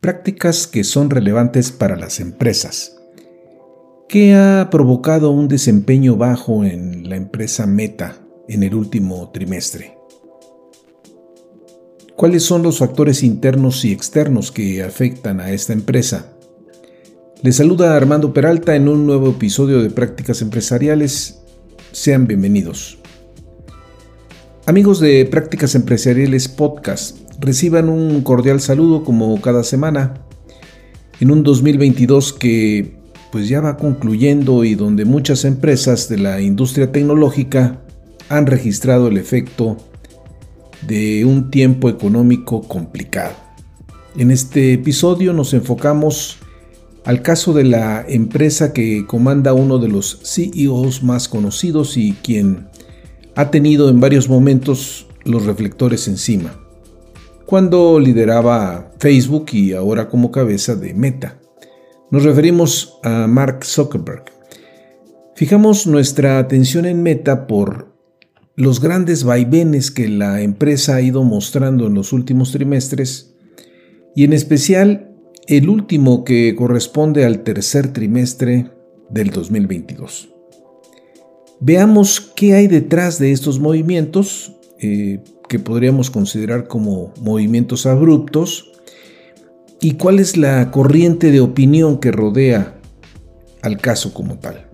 [0.00, 2.96] prácticas que son relevantes para las empresas.
[4.08, 8.16] ¿Qué ha provocado un desempeño bajo en la empresa Meta
[8.48, 9.98] en el último trimestre?
[12.16, 16.32] ¿Cuáles son los factores internos y externos que afectan a esta empresa?
[17.42, 21.40] Les saluda Armando Peralta en un nuevo episodio de Prácticas Empresariales.
[21.92, 22.98] Sean bienvenidos.
[24.66, 30.14] Amigos de Prácticas Empresariales Podcast, reciban un cordial saludo como cada semana
[31.20, 33.00] en un 2022 que
[33.32, 37.80] pues ya va concluyendo y donde muchas empresas de la industria tecnológica
[38.28, 39.76] han registrado el efecto
[40.86, 43.34] de un tiempo económico complicado.
[44.16, 46.38] En este episodio nos enfocamos
[47.04, 52.68] al caso de la empresa que comanda uno de los CEOs más conocidos y quien
[53.36, 56.56] ha tenido en varios momentos los reflectores encima
[57.50, 61.40] cuando lideraba Facebook y ahora como cabeza de Meta.
[62.12, 64.22] Nos referimos a Mark Zuckerberg.
[65.34, 67.92] Fijamos nuestra atención en Meta por
[68.54, 73.34] los grandes vaivenes que la empresa ha ido mostrando en los últimos trimestres
[74.14, 75.16] y en especial
[75.48, 78.70] el último que corresponde al tercer trimestre
[79.10, 80.32] del 2022.
[81.58, 85.18] Veamos qué hay detrás de estos movimientos eh,
[85.50, 88.70] que podríamos considerar como movimientos abruptos
[89.80, 92.78] y cuál es la corriente de opinión que rodea
[93.60, 94.68] al caso como tal.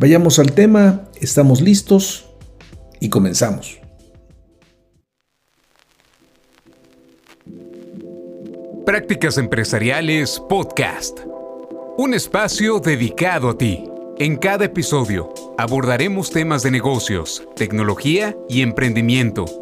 [0.00, 2.26] Vayamos al tema, estamos listos
[2.98, 3.78] y comenzamos.
[8.84, 11.20] Prácticas Empresariales Podcast.
[11.96, 13.84] Un espacio dedicado a ti.
[14.18, 19.61] En cada episodio abordaremos temas de negocios, tecnología y emprendimiento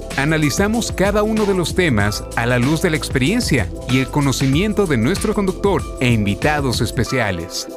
[0.17, 4.85] Analizamos cada uno de los temas a la luz de la experiencia y el conocimiento
[4.85, 7.67] de nuestro conductor e invitados especiales.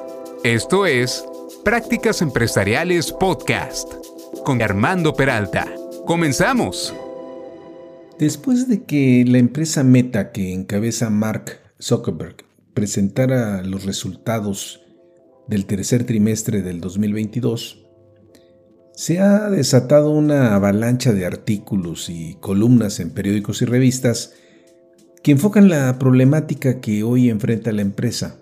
[0.43, 1.25] Esto es
[1.65, 3.95] Prácticas Empresariales Podcast
[4.45, 5.73] con Armando Peralta.
[6.07, 6.93] Comenzamos.
[8.19, 14.83] Después de que la empresa Meta que encabeza Mark Zuckerberg presentara los resultados
[15.47, 17.84] del tercer trimestre del 2022,
[18.95, 24.35] se ha desatado una avalancha de artículos y columnas en periódicos y revistas
[25.23, 28.39] que enfocan la problemática que hoy enfrenta la empresa,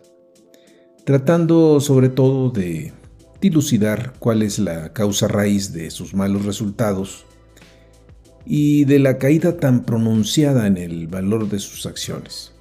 [1.05, 2.93] tratando sobre todo de
[3.41, 7.25] dilucidar cuál es la causa raíz de sus malos resultados
[8.45, 12.53] y de la caída tan pronunciada en el valor de sus acciones.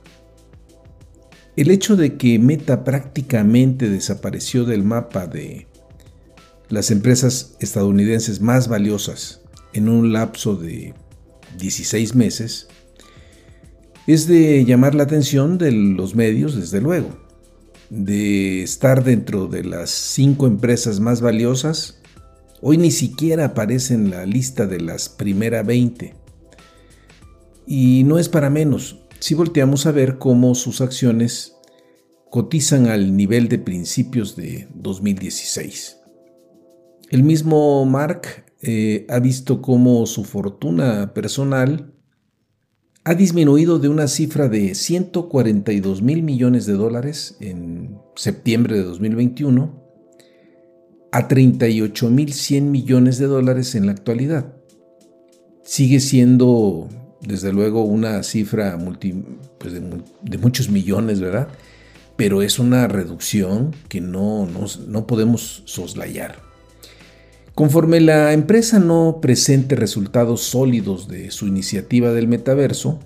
[1.57, 5.67] El hecho de que Meta prácticamente desapareció del mapa de
[6.71, 9.41] las empresas estadounidenses más valiosas
[9.73, 10.93] en un lapso de
[11.57, 12.67] 16 meses
[14.07, 17.21] es de llamar la atención de los medios, desde luego
[17.91, 21.99] de estar dentro de las cinco empresas más valiosas,
[22.61, 26.15] hoy ni siquiera aparece en la lista de las primera 20.
[27.67, 31.57] Y no es para menos, si volteamos a ver cómo sus acciones
[32.29, 36.00] cotizan al nivel de principios de 2016.
[37.11, 41.93] El mismo Mark eh, ha visto cómo su fortuna personal
[43.03, 49.83] ha disminuido de una cifra de 142 mil millones de dólares en septiembre de 2021
[51.11, 54.53] a 38 mil 100 millones de dólares en la actualidad.
[55.63, 56.87] Sigue siendo,
[57.19, 58.79] desde luego, una cifra
[59.57, 61.49] pues, de, muchos millones, ¿verdad?
[62.15, 64.47] Pero es una reducción que no,
[64.87, 66.50] no podemos soslayar.
[67.55, 72.99] Conforme la empresa no presente resultados sólidos de su iniciativa del metaverso,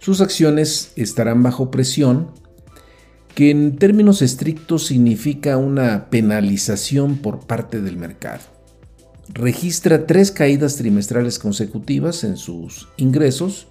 [0.00, 2.32] sus acciones estarán bajo presión,
[3.34, 8.42] que en términos estrictos significa una penalización por parte del mercado.
[9.28, 13.68] Registra tres caídas trimestrales consecutivas en sus ingresos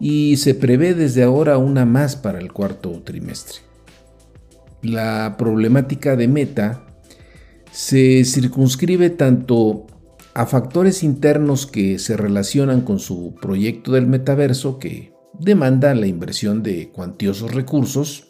[0.00, 3.58] y se prevé desde ahora una más para el cuarto trimestre.
[4.80, 6.86] La problemática de Meta
[7.72, 9.86] se circunscribe tanto
[10.34, 16.62] a factores internos que se relacionan con su proyecto del metaverso que demanda la inversión
[16.62, 18.28] de cuantiosos recursos,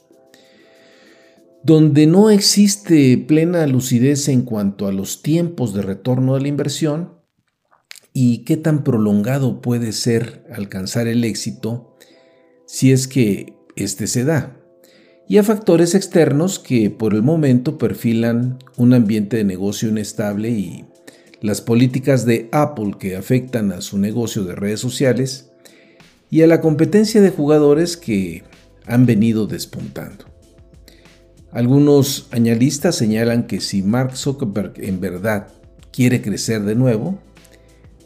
[1.65, 7.21] donde no existe plena lucidez en cuanto a los tiempos de retorno de la inversión
[8.13, 11.97] y qué tan prolongado puede ser alcanzar el éxito
[12.67, 14.62] si es que éste se da,
[15.29, 20.85] y a factores externos que por el momento perfilan un ambiente de negocio inestable y
[21.41, 25.51] las políticas de Apple que afectan a su negocio de redes sociales
[26.31, 28.45] y a la competencia de jugadores que
[28.87, 30.25] han venido despuntando.
[31.51, 35.49] Algunos añalistas señalan que si Mark Zuckerberg en verdad
[35.93, 37.19] quiere crecer de nuevo,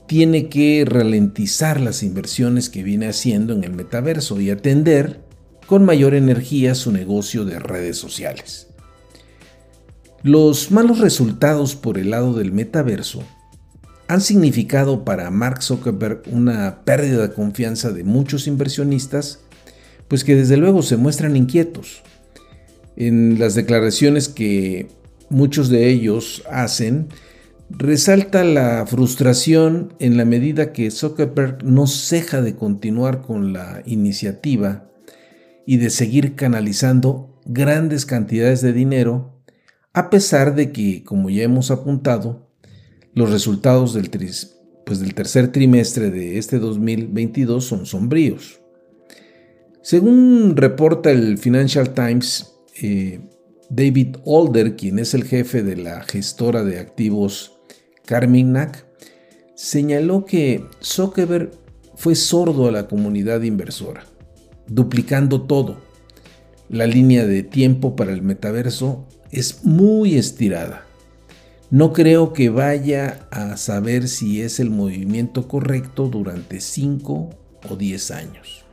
[0.09, 5.26] tiene que ralentizar las inversiones que viene haciendo en el metaverso y atender
[5.67, 8.69] con mayor energía su negocio de redes sociales.
[10.23, 13.23] Los malos resultados por el lado del metaverso
[14.09, 19.41] han significado para Mark Zuckerberg una pérdida de confianza de muchos inversionistas,
[20.09, 22.03] pues que desde luego se muestran inquietos
[22.97, 24.89] en las declaraciones que
[25.29, 27.09] muchos de ellos hacen,
[27.69, 34.89] resalta la frustración en la medida que Zuckerberg no ceja de continuar con la iniciativa
[35.67, 39.43] y de seguir canalizando grandes cantidades de dinero,
[39.93, 42.49] a pesar de que, como ya hemos apuntado,
[43.15, 44.11] los resultados del,
[44.85, 48.61] pues, del tercer trimestre de este 2022 son sombríos.
[49.83, 52.53] Según reporta el Financial Times,
[52.83, 53.21] eh,
[53.71, 57.59] David Older, quien es el jefe de la gestora de activos
[58.05, 58.87] Carmignac,
[59.55, 61.51] señaló que Zuckerberg
[61.97, 64.05] fue sordo a la comunidad inversora,
[64.69, 65.79] duplicando todo.
[66.69, 70.85] La línea de tiempo para el metaverso es muy estirada.
[71.71, 77.31] No creo que vaya a saber si es el movimiento correcto durante 5
[77.69, 78.65] o 10 años.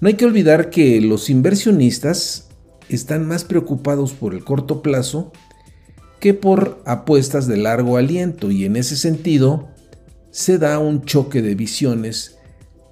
[0.00, 2.48] No hay que olvidar que los inversionistas
[2.88, 5.32] están más preocupados por el corto plazo
[6.20, 9.68] que por apuestas de largo aliento y en ese sentido
[10.30, 12.38] se da un choque de visiones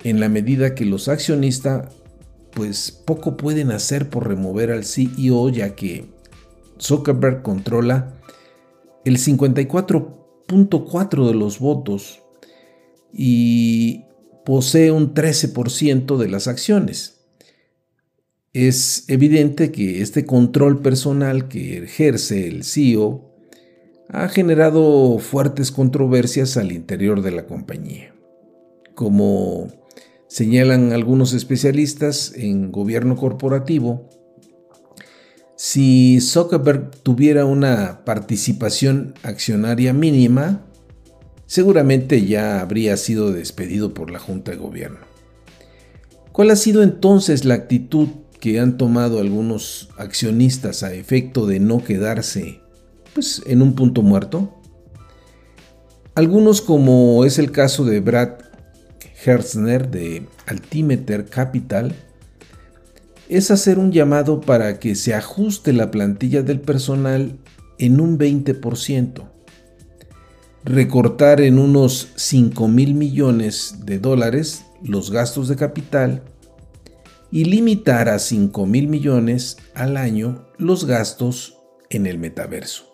[0.05, 1.89] en la medida que los accionistas
[2.53, 6.06] pues poco pueden hacer por remover al CEO ya que
[6.81, 8.15] Zuckerberg controla
[9.05, 12.21] el 54.4 de los votos
[13.12, 14.05] y
[14.45, 17.19] posee un 13% de las acciones
[18.53, 23.29] es evidente que este control personal que ejerce el CEO
[24.09, 28.15] ha generado fuertes controversias al interior de la compañía.
[28.95, 29.69] Como
[30.29, 34.09] señalan algunos especialistas en gobierno corporativo,
[35.57, 40.65] si Zuckerberg tuviera una participación accionaria mínima,
[41.47, 45.01] seguramente ya habría sido despedido por la Junta de Gobierno.
[46.31, 48.09] ¿Cuál ha sido entonces la actitud
[48.41, 52.61] que han tomado algunos accionistas a efecto de no quedarse
[53.15, 54.55] pues, en un punto muerto.
[56.15, 58.48] Algunos, como es el caso de Brad
[59.25, 61.94] Herzner de Altimeter Capital,
[63.29, 67.38] es hacer un llamado para que se ajuste la plantilla del personal
[67.79, 69.29] en un 20%,
[70.65, 76.23] recortar en unos 5 mil millones de dólares los gastos de capital
[77.31, 81.59] y limitar a 5 mil millones al año los gastos
[81.91, 82.85] en el metaverso.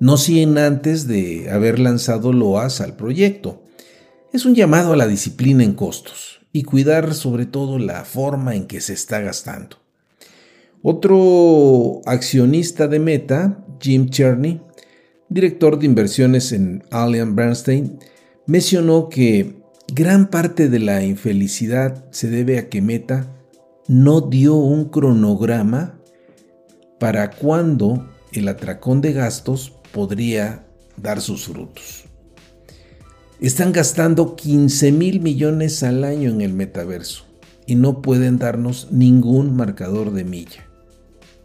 [0.00, 3.63] No sin antes de haber lanzado loas al proyecto.
[4.34, 8.66] Es un llamado a la disciplina en costos y cuidar sobre todo la forma en
[8.66, 9.76] que se está gastando.
[10.82, 14.60] Otro accionista de Meta, Jim Cherney,
[15.28, 18.00] director de inversiones en Allianz Bernstein,
[18.48, 19.62] mencionó que
[19.94, 23.32] gran parte de la infelicidad se debe a que Meta
[23.86, 26.00] no dio un cronograma
[26.98, 32.03] para cuándo el atracón de gastos podría dar sus frutos.
[33.40, 37.24] Están gastando 15 mil millones al año en el metaverso
[37.66, 40.68] y no pueden darnos ningún marcador de milla.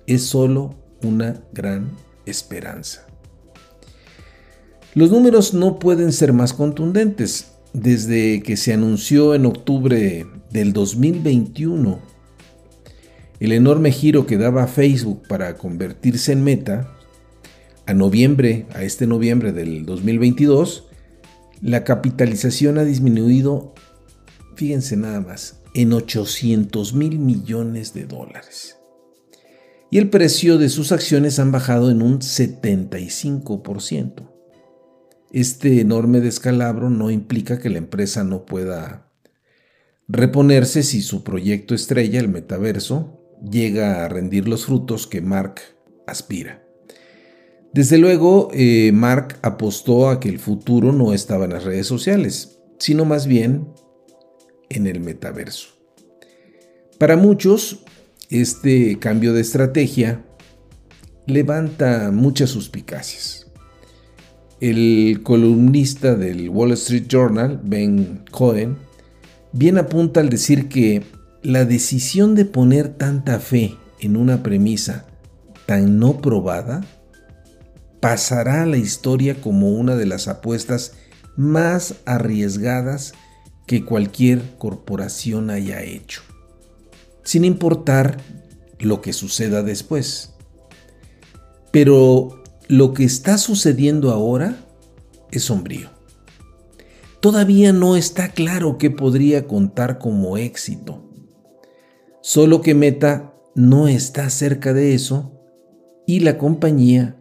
[0.06, 1.92] Es solo una gran
[2.26, 3.08] esperanza.
[4.94, 7.52] Los números no pueden ser más contundentes.
[7.74, 12.00] Desde que se anunció en octubre del 2021
[13.40, 16.92] el enorme giro que daba Facebook para convertirse en meta,
[17.86, 20.89] a noviembre, a este noviembre del 2022,
[21.62, 23.74] la capitalización ha disminuido,
[24.56, 28.78] fíjense nada más, en 800 mil millones de dólares.
[29.92, 34.30] Y el precio de sus acciones han bajado en un 75%.
[35.32, 39.12] Este enorme descalabro no implica que la empresa no pueda
[40.08, 45.62] reponerse si su proyecto estrella, el metaverso, llega a rendir los frutos que Mark
[46.08, 46.69] aspira.
[47.74, 52.60] Desde luego, eh, Mark apostó a que el futuro no estaba en las redes sociales,
[52.80, 53.68] sino más bien
[54.70, 55.70] en el metaverso.
[56.98, 57.84] Para muchos,
[58.30, 60.26] este cambio de estrategia
[61.28, 63.48] levanta muchas suspicacias.
[64.60, 68.78] El columnista del Wall Street Journal, Ben Cohen,
[69.54, 71.04] bien apunta al decir que
[71.44, 75.06] la decisión de poner tanta fe en una premisa
[75.66, 76.84] tan no probada
[78.00, 80.94] pasará a la historia como una de las apuestas
[81.36, 83.14] más arriesgadas
[83.66, 86.22] que cualquier corporación haya hecho,
[87.24, 88.18] sin importar
[88.80, 90.34] lo que suceda después.
[91.72, 94.58] Pero lo que está sucediendo ahora
[95.32, 95.90] es sombrío.
[97.20, 101.04] Todavía no está claro qué podría contar como éxito.
[102.22, 105.34] Solo que Meta no está cerca de eso
[106.08, 107.19] y la compañía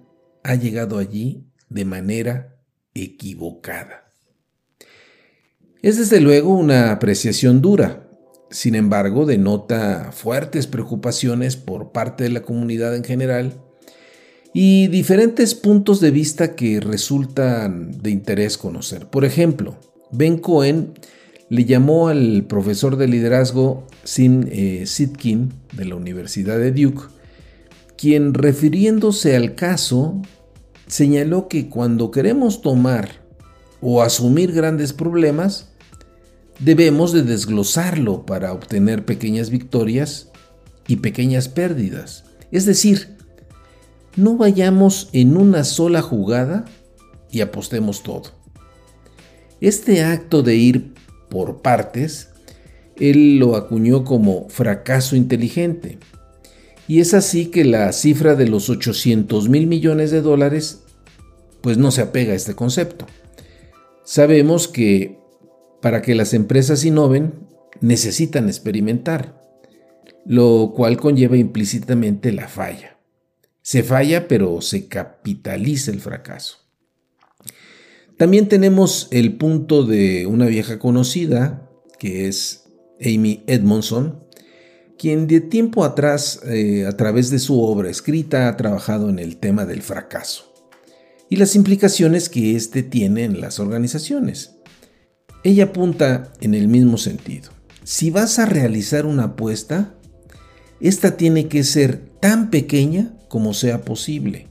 [0.49, 2.57] ha llegado allí de manera
[2.95, 4.15] equivocada.
[5.83, 8.09] Es desde luego una apreciación dura,
[8.51, 13.61] sin embargo denota fuertes preocupaciones por parte de la comunidad en general
[14.55, 19.07] y diferentes puntos de vista que resultan de interés conocer.
[19.07, 19.77] Por ejemplo,
[20.13, 20.95] Ben Cohen
[21.51, 27.03] le llamó al profesor de liderazgo Sim eh, Sitkin de la Universidad de Duke,
[27.99, 30.23] quien refiriéndose al caso
[30.89, 33.23] señaló que cuando queremos tomar
[33.81, 35.69] o asumir grandes problemas,
[36.59, 40.31] debemos de desglosarlo para obtener pequeñas victorias
[40.87, 42.25] y pequeñas pérdidas.
[42.51, 43.17] Es decir,
[44.17, 46.65] no vayamos en una sola jugada
[47.31, 48.33] y apostemos todo.
[49.61, 50.95] Este acto de ir
[51.29, 52.31] por partes,
[52.97, 55.99] él lo acuñó como fracaso inteligente.
[56.89, 60.85] Y es así que la cifra de los 800 mil millones de dólares
[61.61, 63.07] pues no se apega a este concepto.
[64.05, 65.19] Sabemos que
[65.83, 67.47] para que las empresas innoven
[67.81, 69.39] necesitan experimentar,
[70.25, 72.99] lo cual conlleva implícitamente la falla.
[73.61, 76.69] Se falla pero se capitaliza el fracaso.
[78.17, 82.65] También tenemos el punto de una vieja conocida, que es
[83.01, 84.25] Amy Edmondson,
[84.99, 89.37] quien de tiempo atrás, eh, a través de su obra escrita, ha trabajado en el
[89.37, 90.53] tema del fracaso
[91.31, 94.57] y las implicaciones que éste tiene en las organizaciones.
[95.45, 97.51] Ella apunta en el mismo sentido.
[97.85, 99.95] Si vas a realizar una apuesta,
[100.81, 104.49] esta tiene que ser tan pequeña como sea posible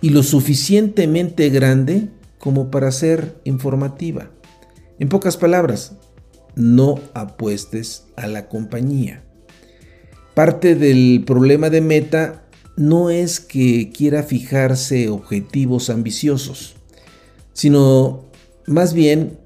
[0.00, 4.30] y lo suficientemente grande como para ser informativa.
[4.98, 5.92] En pocas palabras,
[6.54, 9.24] no apuestes a la compañía.
[10.34, 12.44] Parte del problema de Meta
[12.76, 16.76] no es que quiera fijarse objetivos ambiciosos,
[17.52, 18.24] sino
[18.66, 19.38] más bien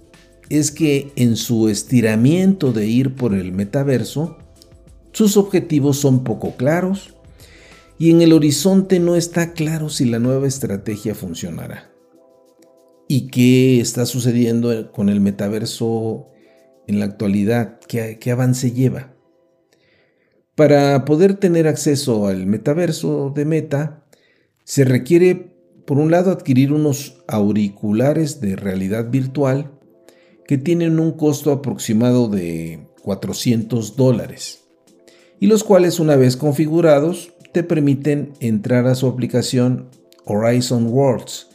[0.51, 4.39] es que en su estiramiento de ir por el metaverso,
[5.13, 7.15] sus objetivos son poco claros
[7.99, 11.91] y en el horizonte no está claro si la nueva estrategia funcionará.
[13.09, 16.29] ¿Y qué está sucediendo con el metaverso
[16.87, 17.79] en la actualidad?
[17.87, 19.14] ¿Qué, avance lleva?
[20.55, 24.05] Para poder tener acceso al metaverso de Meta,
[24.63, 25.53] se requiere,
[25.85, 29.73] por un lado, adquirir unos auriculares de realidad virtual
[30.47, 34.65] que tienen un costo aproximado de 400 dólares
[35.41, 39.89] y los cuales una vez configurados te permiten entrar a su aplicación
[40.25, 41.49] Horizon Worlds,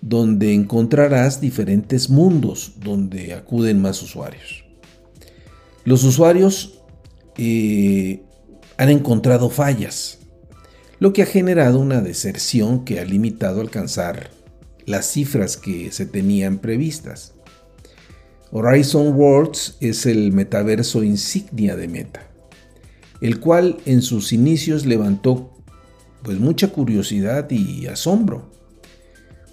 [0.00, 4.64] donde encontrarás diferentes mundos donde acuden más usuarios.
[5.84, 6.82] Los usuarios
[7.36, 8.22] eh,
[8.80, 10.20] han encontrado fallas,
[11.00, 14.30] lo que ha generado una deserción que ha limitado alcanzar
[14.86, 17.34] las cifras que se tenían previstas.
[18.50, 22.26] Horizon Worlds es el metaverso insignia de Meta,
[23.20, 25.62] el cual en sus inicios levantó
[26.22, 28.50] pues mucha curiosidad y asombro.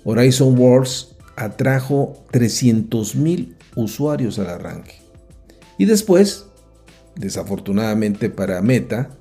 [0.06, 5.02] Horizon Worlds atrajo 300.000 usuarios al arranque.
[5.78, 6.47] Y después,
[7.18, 9.18] desafortunadamente para Meta,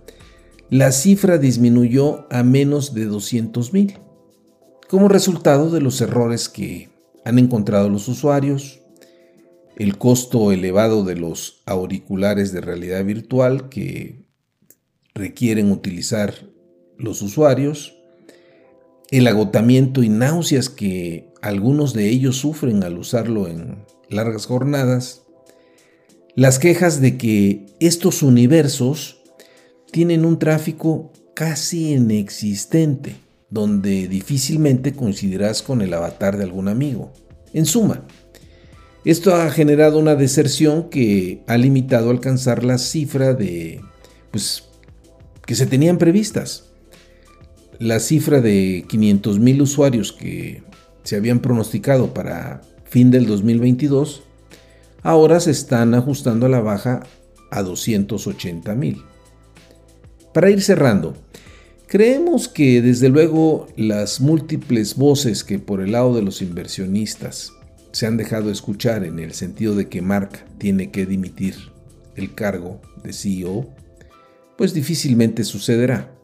[0.70, 3.98] la cifra disminuyó a menos de 200.000,
[4.88, 6.90] como resultado de los errores que
[7.24, 8.80] han encontrado los usuarios,
[9.76, 14.26] el costo elevado de los auriculares de realidad virtual que
[15.14, 16.34] requieren utilizar
[16.98, 17.96] los usuarios,
[19.10, 25.25] el agotamiento y náuseas que algunos de ellos sufren al usarlo en largas jornadas,
[26.36, 29.22] las quejas de que estos universos
[29.90, 33.16] tienen un tráfico casi inexistente,
[33.48, 37.10] donde difícilmente coincidirás con el avatar de algún amigo.
[37.54, 38.04] En suma,
[39.06, 43.80] esto ha generado una deserción que ha limitado alcanzar la cifra de
[44.30, 44.64] pues
[45.46, 46.64] que se tenían previstas.
[47.78, 50.62] La cifra de 500.000 usuarios que
[51.02, 54.25] se habían pronosticado para fin del 2022
[55.06, 57.06] ahora se están ajustando a la baja
[57.52, 59.04] a 280.000.
[60.34, 61.14] Para ir cerrando,
[61.86, 67.52] creemos que desde luego las múltiples voces que por el lado de los inversionistas
[67.92, 71.54] se han dejado escuchar en el sentido de que Mark tiene que dimitir
[72.16, 73.68] el cargo de CEO,
[74.58, 76.15] pues difícilmente sucederá.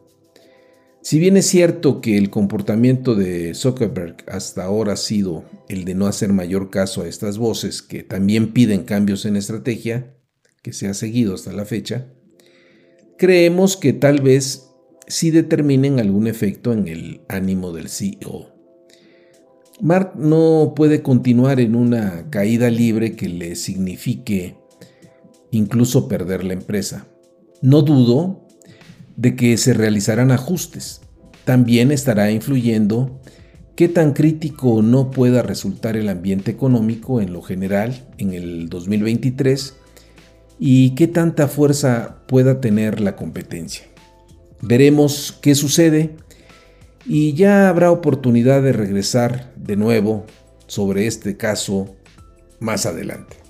[1.03, 5.95] Si bien es cierto que el comportamiento de Zuckerberg hasta ahora ha sido el de
[5.95, 10.15] no hacer mayor caso a estas voces que también piden cambios en estrategia,
[10.61, 12.07] que se ha seguido hasta la fecha,
[13.17, 14.69] creemos que tal vez
[15.05, 18.53] sí determinen algún efecto en el ánimo del CEO.
[19.81, 24.55] Mark no puede continuar en una caída libre que le signifique
[25.51, 27.07] incluso perder la empresa.
[27.61, 28.42] No dudo
[29.15, 31.01] de que se realizarán ajustes.
[31.45, 33.21] También estará influyendo
[33.75, 39.75] qué tan crítico no pueda resultar el ambiente económico en lo general en el 2023
[40.59, 43.85] y qué tanta fuerza pueda tener la competencia.
[44.61, 46.15] Veremos qué sucede
[47.05, 50.25] y ya habrá oportunidad de regresar de nuevo
[50.67, 51.95] sobre este caso
[52.59, 53.42] más adelante.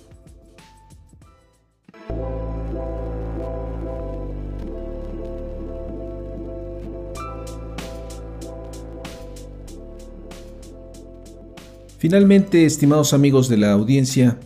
[12.04, 14.38] Finalmente, estimados amigos de la audiencia,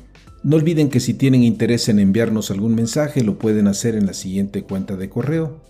[0.45, 4.15] no olviden que si tienen interés en enviarnos algún mensaje lo pueden hacer en la
[4.15, 5.61] siguiente cuenta de correo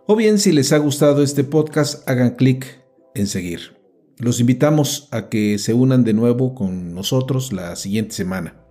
[0.07, 2.81] o bien si les ha gustado este podcast hagan clic
[3.15, 3.75] en seguir.
[4.17, 8.63] Los invitamos a que se unan de nuevo con nosotros la siguiente semana.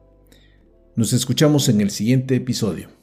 [0.97, 3.02] Nos escuchamos en el siguiente episodio.